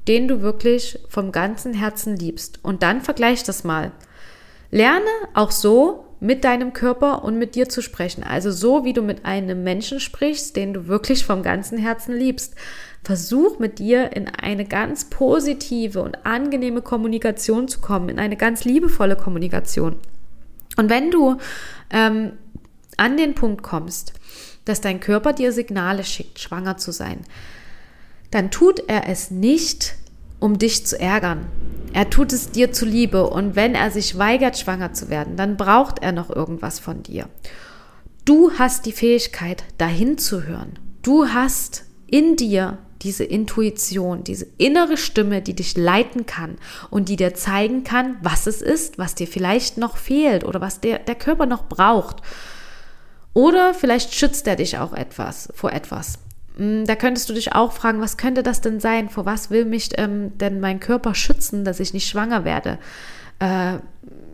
[0.07, 2.59] den du wirklich vom ganzen Herzen liebst?
[2.63, 3.91] Und dann vergleich das mal.
[4.71, 8.23] Lerne auch so mit deinem Körper und mit dir zu sprechen.
[8.23, 12.55] Also so, wie du mit einem Menschen sprichst, den du wirklich vom ganzen Herzen liebst.
[13.03, 18.65] Versuch mit dir in eine ganz positive und angenehme Kommunikation zu kommen, in eine ganz
[18.65, 19.97] liebevolle Kommunikation.
[20.77, 21.37] Und wenn du
[21.91, 22.33] ähm,
[22.97, 24.13] an den Punkt kommst,
[24.65, 27.21] dass dein Körper dir Signale schickt, schwanger zu sein,
[28.31, 29.95] dann tut er es nicht,
[30.39, 31.47] um dich zu ärgern.
[31.93, 36.01] Er tut es dir zuliebe und wenn er sich weigert, schwanger zu werden, dann braucht
[36.01, 37.29] er noch irgendwas von dir.
[38.25, 40.79] Du hast die Fähigkeit, dahin zu hören.
[41.03, 46.59] Du hast in dir diese Intuition, diese innere Stimme, die dich leiten kann
[46.91, 50.81] und die dir zeigen kann, was es ist, was dir vielleicht noch fehlt oder was
[50.81, 52.17] der, der Körper noch braucht.
[53.33, 56.19] Oder vielleicht schützt er dich auch etwas vor etwas.
[56.57, 59.09] Hm, da könntest du dich auch fragen, was könnte das denn sein?
[59.09, 62.79] Vor was will mich ähm, denn mein Körper schützen, dass ich nicht schwanger werde?
[63.39, 63.79] Äh,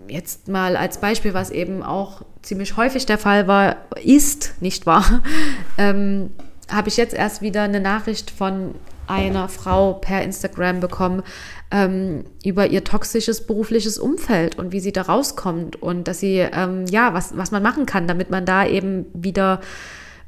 [0.08, 5.22] jetzt mal als Beispiel, was eben auch ziemlich häufig der Fall war, ist, nicht wahr?
[5.78, 6.30] Ähm,
[6.70, 8.74] habe ich jetzt erst wieder eine Nachricht von
[9.06, 11.22] einer Frau per Instagram bekommen
[11.70, 16.86] ähm, über ihr toxisches berufliches Umfeld und wie sie da rauskommt und dass sie, ähm,
[16.86, 19.60] ja, was, was man machen kann, damit man da eben wieder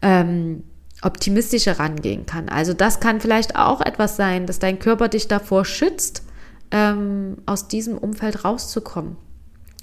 [0.03, 0.63] ähm,
[1.03, 2.49] optimistischer rangehen kann.
[2.49, 6.23] Also das kann vielleicht auch etwas sein, dass dein Körper dich davor schützt,
[6.71, 9.17] ähm, aus diesem Umfeld rauszukommen.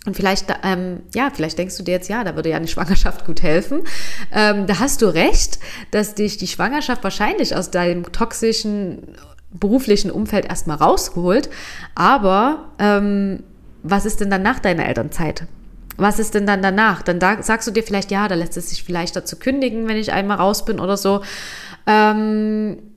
[0.05, 3.25] Und vielleicht, ähm, ja, vielleicht denkst du dir jetzt, ja, da würde ja eine Schwangerschaft
[3.25, 3.81] gut helfen.
[4.31, 5.59] Ähm, da hast du recht,
[5.91, 8.99] dass dich die Schwangerschaft wahrscheinlich aus deinem toxischen
[9.51, 11.49] beruflichen Umfeld erstmal rausholt.
[11.95, 13.43] Aber ähm,
[13.83, 15.47] was ist denn dann nach deiner Elternzeit?
[15.97, 17.01] Was ist denn dann danach?
[17.01, 19.97] Dann da sagst du dir vielleicht, ja, da lässt es sich vielleicht dazu kündigen, wenn
[19.97, 21.21] ich einmal raus bin oder so.
[21.87, 22.94] Ähm, hm,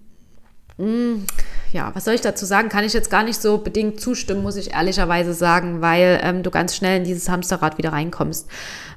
[0.79, 2.69] ja, was soll ich dazu sagen?
[2.69, 6.51] Kann ich jetzt gar nicht so bedingt zustimmen, muss ich ehrlicherweise sagen, weil ähm, du
[6.51, 8.49] ganz schnell in dieses Hamsterrad wieder reinkommst.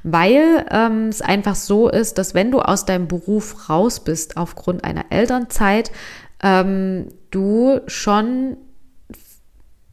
[0.04, 4.84] Weil ähm, es einfach so ist, dass wenn du aus deinem Beruf raus bist aufgrund
[4.84, 5.92] einer Elternzeit,
[6.44, 8.58] ähm, du schon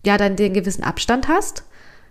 [0.05, 1.65] ja dann den gewissen Abstand hast,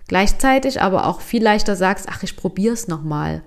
[0.07, 3.43] gleichzeitig aber auch viel leichter sagst, ach, ich probiere es nochmal.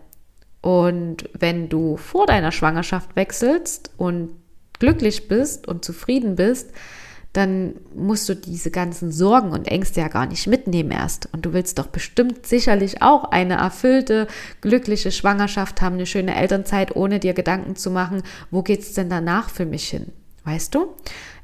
[0.62, 4.39] Und wenn du vor deiner Schwangerschaft wechselst und
[4.80, 6.70] glücklich bist und zufrieden bist,
[7.32, 11.28] dann musst du diese ganzen Sorgen und Ängste ja gar nicht mitnehmen erst.
[11.32, 14.26] Und du willst doch bestimmt sicherlich auch eine erfüllte,
[14.60, 19.08] glückliche Schwangerschaft haben, eine schöne Elternzeit, ohne dir Gedanken zu machen, wo geht es denn
[19.08, 20.12] danach für mich hin?
[20.44, 20.88] Weißt du?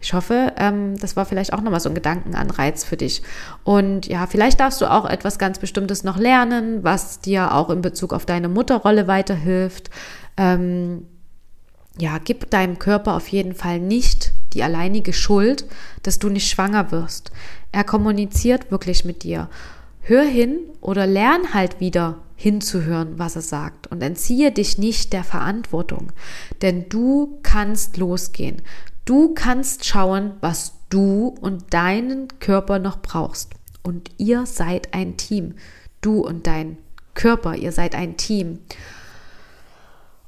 [0.01, 3.23] Ich hoffe, ähm, das war vielleicht auch nochmal so ein Gedankenanreiz für dich.
[3.63, 7.83] Und ja, vielleicht darfst du auch etwas ganz Bestimmtes noch lernen, was dir auch in
[7.83, 9.91] Bezug auf deine Mutterrolle weiterhilft.
[10.37, 11.07] Ähm,
[11.99, 15.65] ja, gib deinem Körper auf jeden Fall nicht die alleinige Schuld,
[16.03, 17.31] dass du nicht schwanger wirst.
[17.73, 19.49] Er kommuniziert wirklich mit dir.
[20.01, 25.25] Hör hin oder lern halt wieder hinzuhören, was er sagt und entziehe dich nicht der
[25.25, 26.13] Verantwortung,
[26.63, 28.63] denn du kannst losgehen.
[29.05, 33.53] Du kannst schauen, was du und deinen Körper noch brauchst.
[33.83, 35.55] Und ihr seid ein Team.
[36.01, 36.77] Du und dein
[37.15, 38.59] Körper, ihr seid ein Team.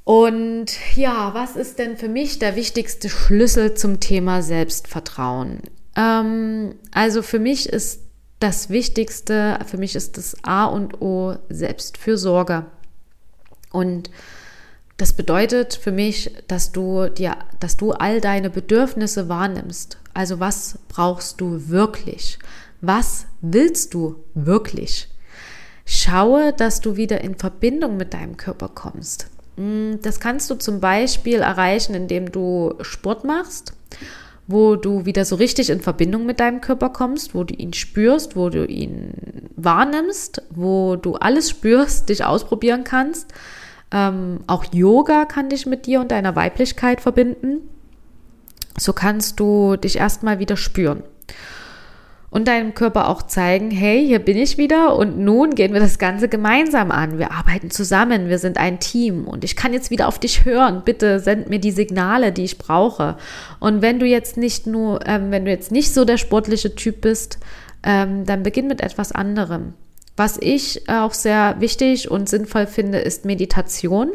[0.08, 5.60] Und ja, was ist denn für mich der wichtigste Schlüssel zum Thema Selbstvertrauen?
[5.96, 8.00] Ähm, also für mich ist
[8.40, 12.64] das Wichtigste, für mich ist das A und O Selbstfürsorge.
[13.70, 14.10] Und
[14.96, 19.98] das bedeutet für mich, dass du dir, dass du all deine Bedürfnisse wahrnimmst.
[20.14, 22.38] Also was brauchst du wirklich?
[22.80, 25.10] Was willst du wirklich?
[25.84, 29.28] Schaue, dass du wieder in Verbindung mit deinem Körper kommst.
[29.58, 33.72] Mm, das kannst du zum Beispiel erreichen, indem du Sport machst,
[34.46, 38.36] wo du wieder so richtig in Verbindung mit deinem Körper kommst, wo du ihn spürst,
[38.36, 39.12] wo du ihn
[39.56, 43.32] wahrnimmst, wo du alles spürst, dich ausprobieren kannst.
[43.90, 47.68] Ähm, auch Yoga kann dich mit dir und deiner Weiblichkeit verbinden.
[48.78, 51.02] So kannst du dich erstmal wieder spüren
[52.30, 55.98] und deinem Körper auch zeigen, hey, hier bin ich wieder und nun gehen wir das
[55.98, 57.18] Ganze gemeinsam an.
[57.18, 60.82] Wir arbeiten zusammen, wir sind ein Team und ich kann jetzt wieder auf dich hören.
[60.84, 63.16] Bitte send mir die Signale, die ich brauche.
[63.60, 67.00] Und wenn du jetzt nicht nur, ähm, wenn du jetzt nicht so der sportliche Typ
[67.00, 67.38] bist,
[67.82, 69.72] ähm, dann beginn mit etwas anderem.
[70.16, 74.10] Was ich auch sehr wichtig und sinnvoll finde, ist Meditation.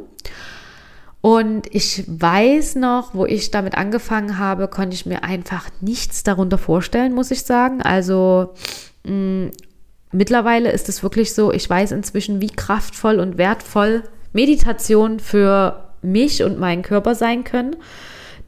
[1.25, 6.57] Und ich weiß noch, wo ich damit angefangen habe, konnte ich mir einfach nichts darunter
[6.57, 7.81] vorstellen, muss ich sagen.
[7.81, 8.53] Also
[9.05, 9.51] mh, mm,
[10.11, 16.43] mittlerweile ist es wirklich so, ich weiß inzwischen, wie kraftvoll und wertvoll Meditation für mich
[16.43, 17.77] und meinen Körper sein können.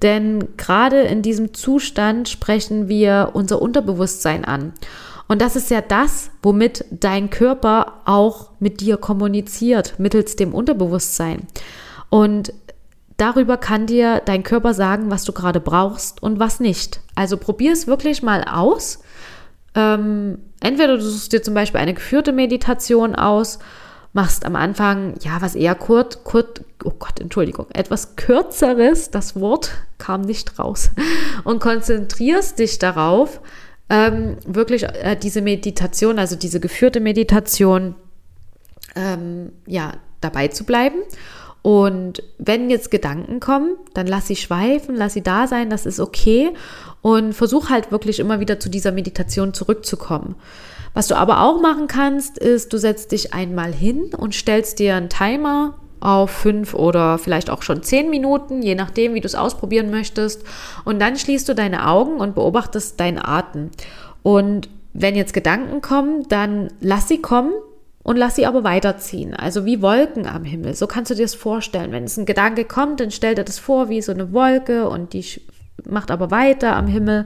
[0.02, 4.74] Denn gerade in diesem Zustand sprechen wir unser Unterbewusstsein an.
[5.30, 11.48] Und das ist ja das, womit dein Körper auch mit dir kommuniziert, mittels dem Unterbewusstsein.
[12.10, 12.54] Und
[13.18, 17.00] Darüber kann dir dein Körper sagen, was du gerade brauchst und was nicht.
[17.16, 19.00] Also probier es wirklich mal aus.
[19.74, 23.60] Ähm, entweder du suchst dir zum Beispiel eine geführte Meditation aus,
[24.12, 29.72] machst am Anfang, ja, was eher kurz, kurz, oh Gott, Entschuldigung, etwas kürzeres, das Wort
[29.98, 30.92] kam nicht raus,
[31.44, 33.42] und konzentrierst dich darauf,
[33.90, 37.96] ähm, wirklich äh, diese Meditation, also diese geführte Meditation,
[38.96, 41.00] ähm, ja, dabei zu bleiben
[41.66, 46.00] und wenn jetzt Gedanken kommen, dann lass sie schweifen, lass sie da sein, das ist
[46.00, 46.52] okay.
[47.02, 50.36] Und versuch halt wirklich immer wieder zu dieser Meditation zurückzukommen.
[50.94, 54.96] Was du aber auch machen kannst, ist, du setzt dich einmal hin und stellst dir
[54.96, 59.34] einen Timer auf fünf oder vielleicht auch schon zehn Minuten, je nachdem, wie du es
[59.34, 60.44] ausprobieren möchtest.
[60.84, 63.72] Und dann schließt du deine Augen und beobachtest deinen Atem.
[64.22, 67.54] Und wenn jetzt Gedanken kommen, dann lass sie kommen,
[68.06, 69.34] und lass sie aber weiterziehen.
[69.34, 70.76] Also wie Wolken am Himmel.
[70.76, 71.92] So kannst du dir das vorstellen.
[71.92, 75.14] Wenn es ein Gedanke kommt, dann stell dir das vor wie so eine Wolke und
[75.14, 75.26] die
[75.90, 77.26] macht aber weiter am Himmel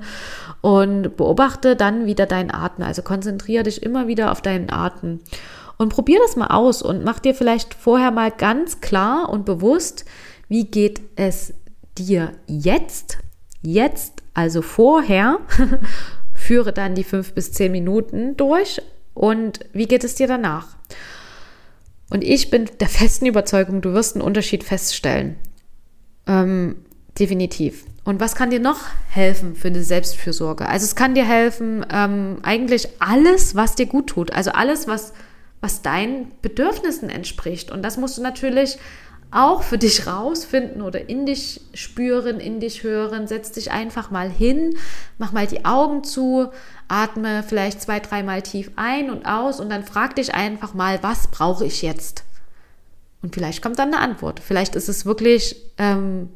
[0.61, 2.85] und beobachte dann wieder deinen Atem.
[2.85, 5.19] Also konzentriere dich immer wieder auf deinen Atem
[5.75, 10.05] und probier das mal aus und mach dir vielleicht vorher mal ganz klar und bewusst,
[10.47, 11.53] wie geht es
[11.97, 13.17] dir jetzt?
[13.61, 15.39] Jetzt, also vorher,
[16.33, 18.81] führe dann die fünf bis zehn Minuten durch
[19.19, 20.77] und wie geht es dir danach?
[22.09, 25.35] Und ich bin der festen Überzeugung, du wirst einen Unterschied feststellen.
[26.25, 26.77] Ähm,
[27.19, 27.83] definitiv.
[28.05, 28.79] Und was kann dir noch
[29.09, 30.69] helfen für eine Selbstfürsorge?
[30.69, 34.31] Also es kann dir helfen, ähm, eigentlich alles, was dir gut tut.
[34.31, 35.11] Also alles, was,
[35.59, 37.71] was deinen Bedürfnissen entspricht.
[37.71, 38.77] Und das musst du natürlich
[39.31, 43.27] auch für dich rausfinden oder in dich spüren, in dich hören.
[43.27, 44.75] Setz dich einfach mal hin,
[45.17, 46.49] mach mal die Augen zu,
[46.87, 51.27] atme vielleicht zwei, dreimal tief ein und aus und dann frag dich einfach mal, was
[51.27, 52.23] brauche ich jetzt?
[53.21, 54.39] Und vielleicht kommt dann eine Antwort.
[54.39, 56.29] Vielleicht ist es wirklich ähm,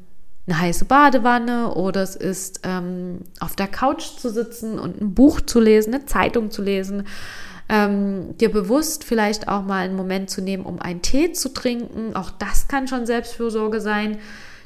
[0.46, 5.42] eine heiße Badewanne oder es ist ähm, auf der Couch zu sitzen und ein Buch
[5.42, 7.08] zu lesen, eine Zeitung zu lesen
[7.74, 12.16] ähm, dir bewusst vielleicht auch mal einen Moment zu nehmen, um einen Tee zu trinken.
[12.16, 14.20] Auch das kann schon Selbstfürsorge sein.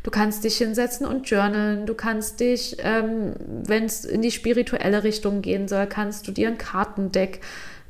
[0.03, 1.85] Du kannst dich hinsetzen und journalen.
[1.85, 3.33] Du kannst dich, ähm,
[3.65, 7.39] wenn es in die spirituelle Richtung gehen soll, kannst du dir ein Kartendeck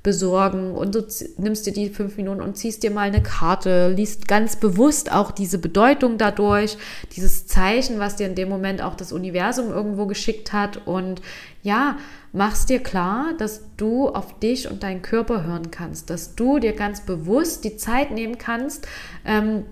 [0.03, 1.05] besorgen und du
[1.37, 5.31] nimmst dir die fünf Minuten und ziehst dir mal eine Karte, liest ganz bewusst auch
[5.31, 6.77] diese Bedeutung dadurch,
[7.15, 11.21] dieses Zeichen, was dir in dem Moment auch das Universum irgendwo geschickt hat und
[11.61, 11.97] ja,
[12.37, 16.73] machst dir klar, dass du auf dich und deinen Körper hören kannst, dass du dir
[16.73, 18.87] ganz bewusst die Zeit nehmen kannst,
[19.25, 19.65] ähm,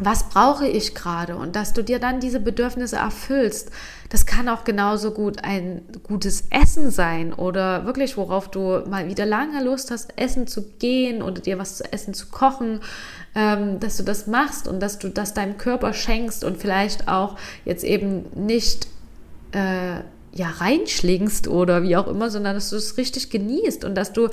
[0.00, 3.70] was brauche ich gerade und dass du dir dann diese Bedürfnisse erfüllst.
[4.08, 9.24] Das kann auch genauso gut ein gutes Essen sein oder wirklich, worauf du mal wieder
[9.24, 12.80] lange Lust hast, essen zu gehen oder dir was zu essen zu kochen,
[13.36, 17.36] ähm, dass du das machst und dass du das deinem Körper schenkst und vielleicht auch
[17.64, 18.88] jetzt eben nicht
[19.52, 20.00] äh,
[20.34, 24.28] ja reinschlingst oder wie auch immer, sondern dass du es richtig genießt und dass du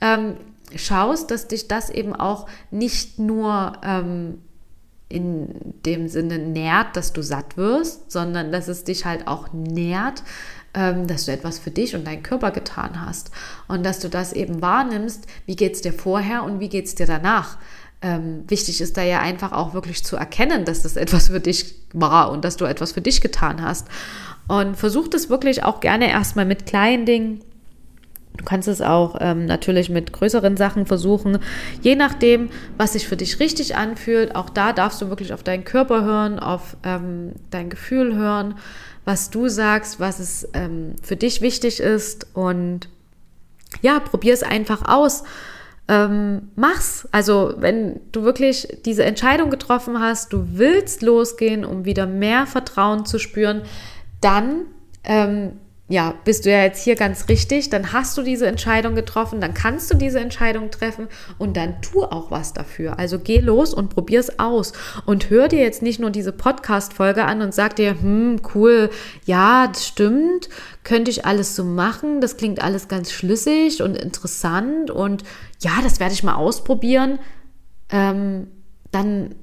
[0.00, 0.36] ähm,
[0.74, 4.38] schaust, dass dich das eben auch nicht nur ähm,
[5.08, 5.48] in
[5.84, 10.22] dem Sinne nährt, dass du satt wirst, sondern dass es dich halt auch nährt,
[10.74, 13.30] ähm, dass du etwas für dich und deinen Körper getan hast
[13.68, 16.96] und dass du das eben wahrnimmst, wie geht es dir vorher und wie geht es
[16.96, 17.56] dir danach.
[18.02, 21.76] Ähm, wichtig ist da ja einfach auch wirklich zu erkennen, dass das etwas für dich
[21.92, 23.88] war und dass du etwas für dich getan hast.
[24.48, 27.40] Und versuch das wirklich auch gerne erstmal mit kleinen Dingen.
[28.36, 31.38] Du kannst es auch ähm, natürlich mit größeren Sachen versuchen,
[31.80, 34.36] je nachdem, was sich für dich richtig anfühlt.
[34.36, 38.56] Auch da darfst du wirklich auf deinen Körper hören, auf ähm, dein Gefühl hören,
[39.04, 42.26] was du sagst, was es ähm, für dich wichtig ist.
[42.34, 42.88] Und
[43.80, 45.24] ja, probier es einfach aus.
[45.88, 47.08] Ähm, mach's.
[47.12, 53.06] Also, wenn du wirklich diese Entscheidung getroffen hast, du willst losgehen, um wieder mehr Vertrauen
[53.06, 53.62] zu spüren,
[54.20, 54.66] dann
[55.04, 55.52] ähm,
[55.88, 59.54] ja, bist du ja jetzt hier ganz richtig, dann hast du diese Entscheidung getroffen, dann
[59.54, 61.06] kannst du diese Entscheidung treffen
[61.38, 62.98] und dann tu auch was dafür.
[62.98, 64.72] Also geh los und probier es aus
[65.04, 68.90] und hör dir jetzt nicht nur diese Podcast-Folge an und sag dir, hm, cool,
[69.26, 70.48] ja, das stimmt,
[70.82, 75.22] könnte ich alles so machen, das klingt alles ganz schlüssig und interessant und
[75.60, 77.20] ja, das werde ich mal ausprobieren.
[77.90, 78.48] Ähm,
[78.90, 79.36] dann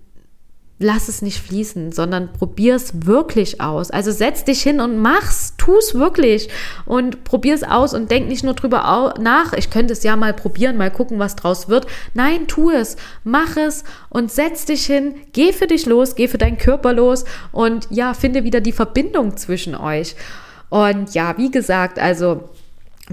[0.80, 3.92] lass es nicht fließen, sondern probier es wirklich aus.
[3.92, 6.50] Also setz dich hin und mach's, tu es wirklich
[6.86, 10.34] und probier es aus und denk nicht nur drüber nach, ich könnte es ja mal
[10.34, 11.86] probieren, mal gucken, was draus wird.
[12.14, 16.38] Nein, tu es, mach es und setz dich hin, geh für dich los, geh für
[16.38, 20.16] deinen Körper los und ja, finde wieder die Verbindung zwischen euch.
[20.70, 22.50] Und ja, wie gesagt, also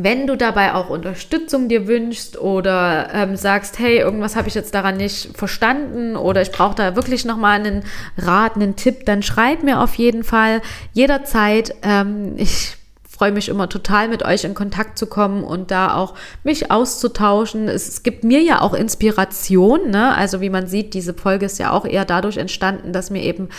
[0.03, 4.75] wenn du dabei auch Unterstützung dir wünschst oder ähm, sagst, hey, irgendwas habe ich jetzt
[4.75, 7.85] daran nicht verstanden oder ich brauche da wirklich nochmal einen
[8.17, 11.75] Rat, einen Tipp, dann schreib mir auf jeden Fall jederzeit.
[11.83, 12.77] Ähm, ich
[13.21, 17.69] freue mich immer total, mit euch in Kontakt zu kommen und da auch mich auszutauschen.
[17.69, 19.91] Es, es gibt mir ja auch Inspiration.
[19.91, 20.17] Ne?
[20.17, 23.51] Also wie man sieht, diese Folge ist ja auch eher dadurch entstanden, dass mir eben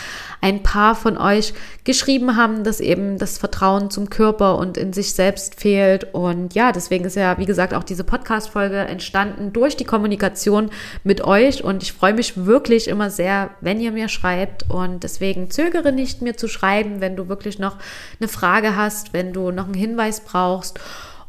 [0.42, 1.54] ein paar von euch
[1.84, 6.12] geschrieben haben, dass eben das Vertrauen zum Körper und in sich selbst fehlt.
[6.12, 10.72] Und ja, deswegen ist ja, wie gesagt, auch diese Podcast-Folge entstanden durch die Kommunikation
[11.04, 11.64] mit euch.
[11.64, 14.72] Und ich freue mich wirklich immer sehr, wenn ihr mir schreibt.
[14.72, 17.78] Und deswegen zögere nicht, mir zu schreiben, wenn du wirklich noch
[18.20, 20.80] eine Frage hast, wenn du noch einen Hinweis brauchst.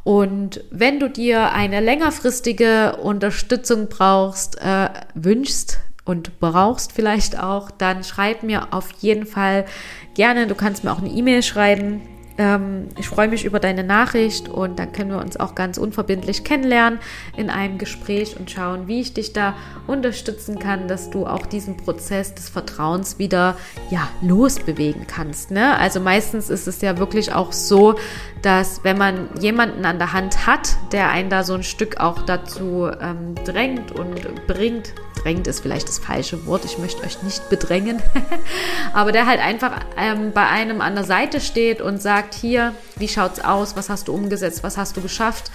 [0.03, 8.03] Und wenn du dir eine längerfristige Unterstützung brauchst, äh, wünschst und brauchst vielleicht auch, dann
[8.03, 9.65] schreib mir auf jeden Fall
[10.13, 10.47] gerne.
[10.47, 12.01] Du kannst mir auch eine E-Mail schreiben
[12.37, 16.43] ähm, ich freue mich über deine Nachricht und dann können wir uns auch ganz unverbindlich
[16.43, 16.99] kennenlernen
[17.37, 19.55] in einem Gespräch und schauen, wie ich dich da
[19.87, 23.57] unterstützen kann, dass du auch diesen Prozess des Vertrauens wieder
[23.89, 25.51] ja losbewegen kannst.
[25.51, 25.77] Ne?
[25.77, 27.95] Also meistens ist es ja wirklich auch so,
[28.41, 32.23] dass wenn man jemanden an der Hand hat, der einen da so ein Stück auch
[32.23, 37.49] dazu ähm, drängt und bringt, drängt ist vielleicht das falsche Wort, ich möchte euch nicht
[37.49, 38.01] bedrängen,
[38.93, 43.07] aber der halt einfach ähm, bei einem an der Seite steht und sagt, hier, wie
[43.07, 45.51] schaut's aus, was hast du umgesetzt, was hast du geschafft,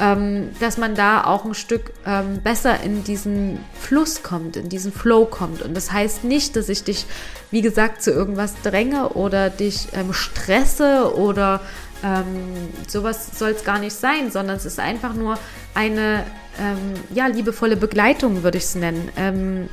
[0.00, 4.92] ähm, dass man da auch ein Stück ähm, besser in diesen Fluss kommt, in diesen
[4.92, 5.62] Flow kommt.
[5.62, 7.06] Und das heißt nicht, dass ich dich,
[7.50, 11.60] wie gesagt, zu irgendwas dränge oder dich ähm, stresse oder
[12.04, 15.38] ähm, sowas soll es gar nicht sein, sondern es ist einfach nur
[15.74, 16.24] eine
[16.60, 19.10] ähm, ja, liebevolle Begleitung, würde ich es nennen.
[19.16, 19.68] Ähm,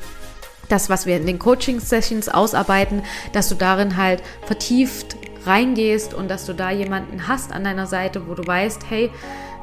[0.70, 6.46] das, was wir in den Coaching-Sessions ausarbeiten, dass du darin halt vertieft reingehst und dass
[6.46, 9.12] du da jemanden hast an deiner Seite, wo du weißt, hey,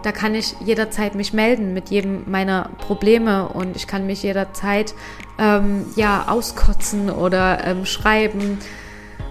[0.02, 4.94] da kann ich jederzeit mich melden mit jedem meiner Probleme und ich kann mich jederzeit
[5.38, 8.58] ähm, ja auskotzen oder ähm, schreiben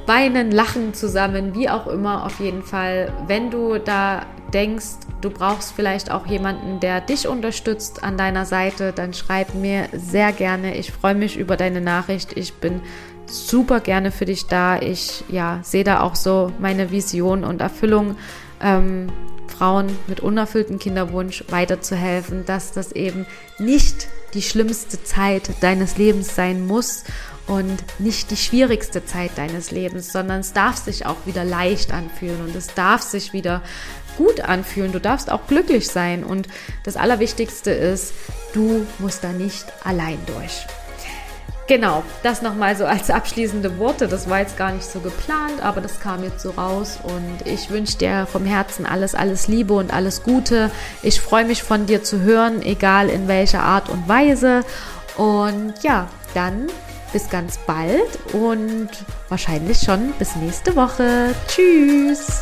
[0.06, 3.12] weinen, lachen zusammen, wie auch immer auf jeden Fall.
[3.28, 4.86] Wenn du da denkst,
[5.22, 10.32] du brauchst vielleicht auch jemanden, der dich unterstützt an deiner Seite, dann schreib mir sehr
[10.32, 10.76] gerne.
[10.76, 12.38] Ich freue mich über deine Nachricht.
[12.38, 12.82] Ich bin
[13.28, 14.80] super gerne für dich da.
[14.80, 18.18] Ich ja, sehe da auch so meine Vision und Erfüllung.
[18.62, 19.08] Ähm,
[19.48, 23.26] Frauen mit unerfülltem Kinderwunsch weiterzuhelfen, dass das eben
[23.58, 27.06] nicht die schlimmste Zeit deines Lebens sein muss
[27.48, 32.42] und nicht die schwierigste Zeit deines Lebens, sondern es darf sich auch wieder leicht anfühlen
[32.42, 33.62] und es darf sich wieder
[34.18, 34.92] gut anfühlen.
[34.92, 36.48] Du darfst auch glücklich sein und
[36.84, 38.14] das Allerwichtigste ist,
[38.54, 40.66] du musst da nicht allein durch.
[41.68, 44.08] Genau, das nochmal so als abschließende Worte.
[44.08, 47.72] Das war jetzt gar nicht so geplant, aber das kam jetzt so raus und ich
[47.72, 50.70] wünsche dir vom Herzen alles, alles Liebe und alles Gute.
[51.02, 54.62] Ich freue mich von dir zu hören, egal in welcher Art und Weise.
[55.18, 56.68] Und ja, dann
[57.14, 58.90] bis ganz bald und
[59.30, 61.34] wahrscheinlich schon bis nächste Woche.
[61.48, 62.42] Tschüss!